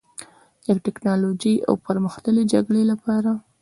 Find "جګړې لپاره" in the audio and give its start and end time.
2.53-3.31